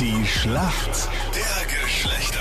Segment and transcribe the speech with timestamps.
[0.00, 2.40] Die Schlacht der Geschlechter.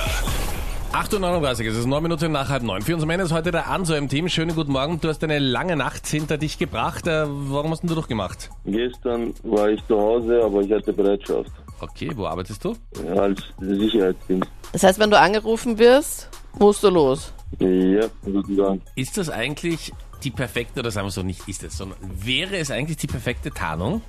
[0.94, 2.82] 8.39 Uhr, es ist 9 Minuten nach halb neun.
[2.82, 4.30] Für uns Männer ist heute der Anso im Team.
[4.30, 5.02] Schönen guten Morgen.
[5.02, 7.06] Du hast eine lange Nacht hinter dich gebracht.
[7.06, 8.50] Äh, warum hast denn du durchgemacht?
[8.64, 11.52] Gestern war ich zu Hause, aber ich hatte Bereitschaft.
[11.82, 12.78] Okay, wo arbeitest du?
[13.18, 14.50] Als Sicherheitsdienst.
[14.72, 17.34] Das heißt, wenn du angerufen wirst, musst du los.
[17.60, 18.82] Ja, sozusagen.
[18.96, 19.92] Ist das eigentlich
[20.24, 23.52] die perfekte, oder sagen wir so, nicht ist es, sondern wäre es eigentlich die perfekte
[23.52, 24.02] Tarnung?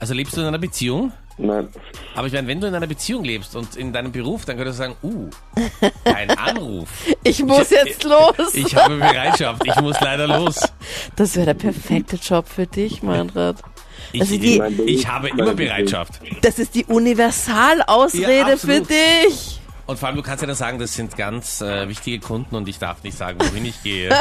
[0.00, 1.12] Also lebst du in einer Beziehung?
[1.38, 1.68] Nein.
[2.14, 4.78] Aber ich meine, wenn du in einer Beziehung lebst und in deinem Beruf, dann könntest
[4.78, 5.28] du sagen, uh,
[6.04, 6.88] ein Anruf.
[7.24, 8.54] Ich muss jetzt los.
[8.54, 10.60] Ich habe Bereitschaft, ich muss leider los.
[11.16, 13.56] das wäre der perfekte Job für dich, Meinrad.
[14.12, 16.20] Ich, die- ich, habe immer Bereitschaft.
[16.40, 19.60] Das ist die Universalausrede Ja, für dich.
[19.86, 22.66] Und vor allem, du kannst ja dann sagen, das sind ganz äh, wichtige Kunden und
[22.68, 24.08] ich darf nicht sagen, wohin ich gehe.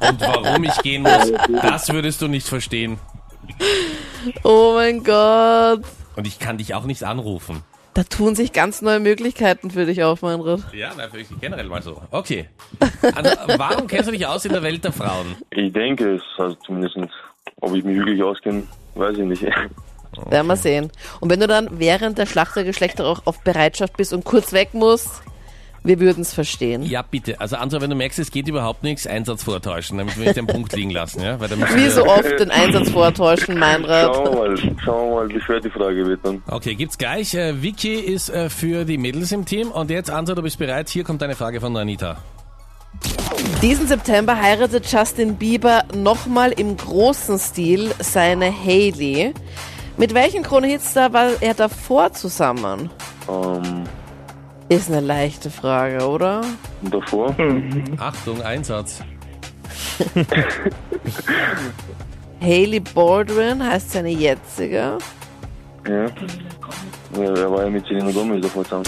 [0.00, 2.98] Und warum ich gehen muss, das würdest du nicht verstehen.
[4.44, 5.82] Oh mein Gott.
[6.16, 7.62] Und ich kann dich auch nicht anrufen.
[7.94, 10.60] Da tun sich ganz neue Möglichkeiten für dich auf, Meinrad.
[10.72, 12.00] Ja, na, für generell mal so.
[12.10, 12.48] Okay.
[13.14, 15.36] Also, warum kennst du dich aus in der Welt der Frauen?
[15.50, 16.96] Ich denke es, also zumindest,
[17.60, 18.62] ob ich mich wirklich auskenne,
[18.94, 19.42] weiß ich nicht.
[19.42, 20.90] Werden wir sehen.
[21.20, 24.52] Und wenn du dann während der Schlacht der Geschlechter auch auf Bereitschaft bist und kurz
[24.52, 25.22] weg musst,
[25.84, 26.82] wir würden es verstehen.
[26.82, 27.40] Ja, bitte.
[27.40, 30.46] Also, Anso, wenn du merkst, es geht überhaupt nichts, Einsatz vortäuschen, damit wir nicht den
[30.46, 31.40] Punkt liegen lassen, ja?
[31.40, 34.14] Weil Wie so oft den Einsatz vortäuschen, Meinrad.
[34.14, 36.42] Schauen wir mal, schauen wir mal, wie schwer die Frage wird dann.
[36.46, 37.34] Okay, gibt's gleich.
[37.34, 40.88] Äh, Vicky ist äh, für die Mädels im Team und jetzt, Anso, du bist bereit.
[40.88, 42.18] Hier kommt eine Frage von Anita.
[43.60, 49.34] Diesen September heiratet Justin Bieber nochmal im großen Stil seine Hailey.
[49.96, 52.90] Mit welchem Krone-Hitstar war er davor zusammen?
[53.28, 53.84] Ähm,
[54.72, 56.40] Ist eine leichte Frage, oder?
[56.82, 57.36] und davor?
[57.98, 59.02] Achtung, Einsatz.
[62.40, 64.96] Hailey Baldwin heißt seine jetzige.
[65.88, 66.04] Ja.
[66.04, 67.34] ja.
[67.34, 68.84] Er war ja mit Selena Gomez davor zusammen.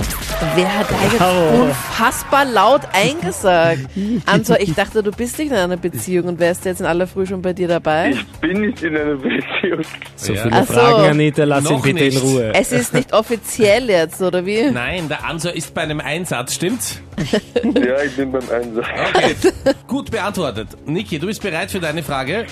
[0.54, 3.80] Wer hat da jetzt unfassbar laut eingesagt?
[4.26, 7.26] Anso, ich dachte, du bist nicht in einer Beziehung und wärst jetzt in aller Früh
[7.26, 8.10] schon bei dir dabei.
[8.10, 9.82] Ich bin nicht in einer Beziehung.
[10.16, 10.42] So Ja.
[10.42, 10.72] viele Ach so.
[10.74, 12.22] Fragen, Anita, lass ihn bitte nicht.
[12.22, 12.52] in Ruhe.
[12.54, 14.70] Es ist nicht offiziell jetzt, oder wie?
[14.70, 17.00] Nein, der Anso ist bei einem Einsatz, stimmt's?
[17.62, 18.86] Ja, ich bin beim Einsatz.
[19.14, 19.34] Okay,
[19.86, 20.68] gut beantwortet.
[20.86, 22.46] Niki, du bist bereit für deine Frage?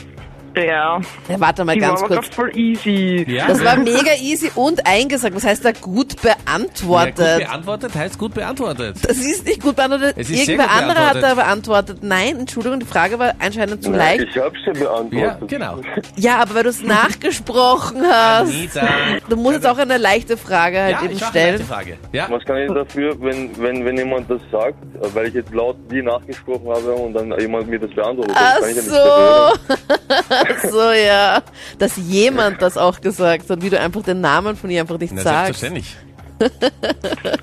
[0.55, 2.27] Ja, Ja, warte mal die war ganz aber kurz.
[2.27, 3.25] grad voll easy.
[3.29, 3.47] Ja.
[3.49, 5.35] Das war mega easy und eingesagt.
[5.35, 7.17] Was heißt da gut Ja, beantwortet?
[7.39, 8.97] gut beantwortet heißt gut beantwortet.
[9.03, 10.15] das ist nicht gut beantwortet.
[10.19, 11.99] Es ist sehr Irgendwer gut anderer hat da beantwortet.
[12.03, 14.25] Nein, Entschuldigung, die Frage war anscheinend zu leicht.
[14.29, 15.12] ich hab's ja beantwortet.
[15.12, 15.79] Ja, genau.
[16.17, 18.51] Ja, aber weil du es nachgesprochen hast.
[18.53, 18.89] Anita.
[19.29, 21.67] Du musst jetzt auch eine leichte Frage halt Ja, eben ich mache eine stellen.
[21.67, 21.97] Frage.
[22.12, 24.77] Ja, Was kann ich dafür, wenn, wenn, wenn jemand das sagt,
[25.15, 28.35] weil ich jetzt laut wie nachgesprochen habe und dann jemand mir das beantwortet?
[28.37, 29.53] Ach kann ich ja nichts dafür.
[29.69, 30.42] so.
[30.49, 31.43] Ach so, ja.
[31.79, 35.13] Dass jemand das auch gesagt hat, wie du einfach den Namen von ihr einfach nicht
[35.15, 35.61] na, sagst.
[35.61, 35.97] selbstverständlich.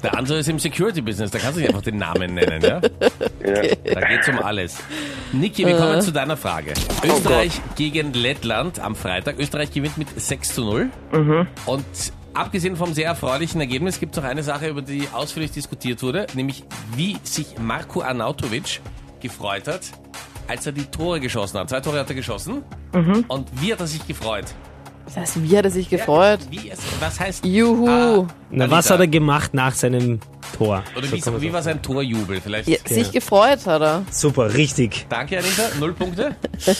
[0.03, 2.81] Der Anso ist im Security-Business, da kannst du nicht einfach den Namen nennen, ja?
[3.45, 3.93] Ja.
[3.93, 4.77] Da geht's um alles.
[5.31, 6.73] Niki, wir kommen zu deiner Frage.
[7.03, 9.39] Österreich gegen Lettland am Freitag.
[9.39, 10.89] Österreich gewinnt mit 6 zu 0.
[11.65, 11.85] Und
[12.33, 16.27] abgesehen vom sehr erfreulichen Ergebnis gibt es noch eine Sache, über die ausführlich diskutiert wurde,
[16.33, 16.63] nämlich
[16.95, 18.81] wie sich Marko Arnautovic
[19.21, 19.81] gefreut hat,
[20.49, 21.69] als er die Tore geschossen hat.
[21.69, 22.63] Zwei Tore hat er geschossen.
[23.27, 24.45] Und wie hat er sich gefreut?
[25.05, 26.39] Das heißt, wie hat er sich gefreut?
[26.51, 27.45] Wie es, was heißt...
[27.45, 27.87] Juhu.
[27.87, 30.19] Ah, Na, was hat er gemacht nach seinem
[30.55, 30.83] Tor?
[30.95, 32.39] Oder So wie, wie war sein Torjubel?
[32.41, 32.67] Vielleicht...
[32.67, 34.03] Ja, sich gefreut hat er.
[34.11, 35.07] Super, richtig.
[35.09, 35.63] Danke, Anita.
[35.79, 36.35] Null Punkte.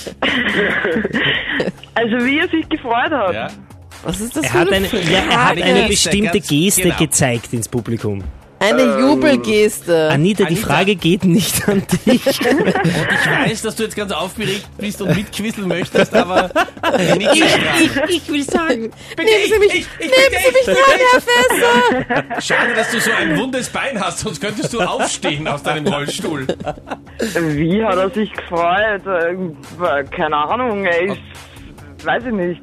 [1.96, 3.34] Also wie er sich gefreut hat.
[3.34, 3.48] Ja.
[4.04, 5.12] Was ist das Er für hat eine, eine, Frage?
[5.12, 6.98] ja, er hat eine bestimmte Geste genau.
[6.98, 8.24] gezeigt ins Publikum.
[8.60, 10.10] Eine Jubelgeste.
[10.10, 10.68] Anita, die Anita.
[10.68, 12.26] Frage geht nicht an dich.
[12.26, 18.06] Und ich weiß, dass du jetzt ganz aufgeregt bist und mitquisseln möchtest, aber ist dran.
[18.10, 18.92] ich will sagen.
[19.16, 22.42] Bitte, Nehmen Sie mich, ich, ich, nehmen Sie mich dran, Herr Fässer.
[22.42, 26.48] Schade, dass du so ein wundes Bein hast, sonst könntest du aufstehen aus deinem Rollstuhl.
[27.20, 29.02] Wie hat er sich gefreut?
[29.08, 31.22] Äh, Keine Ahnung, er ist,
[32.06, 32.62] weiß ich nicht,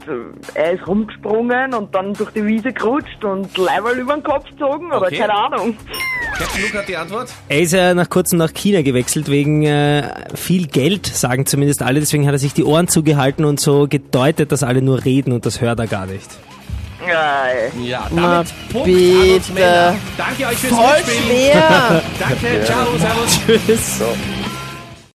[0.54, 4.88] er ist rumgesprungen und dann durch die Wiese gerutscht und Leiberl über den Kopf gezogen,
[4.88, 5.18] oder Okay.
[5.18, 5.76] keine Ahnung.
[6.38, 7.28] Captain Luke hat die Antwort.
[7.48, 12.00] Er ist ja nach kurzem nach China gewechselt wegen äh, viel Geld, sagen zumindest alle.
[12.00, 15.46] Deswegen hat er sich die Ohren zugehalten und so gedeutet, dass alle nur reden und
[15.46, 16.28] das hört er gar nicht.
[17.06, 17.86] Ja, ey.
[17.88, 18.94] Ja, Na, damit Punkt an
[19.36, 19.52] uns bitte.
[19.54, 19.94] Männer.
[20.16, 21.24] Danke euch fürs Voll Mitspielen.
[21.24, 22.02] schwer.
[22.18, 23.40] Danke, ciao, servus.
[23.66, 23.98] Tschüss.
[23.98, 24.04] So.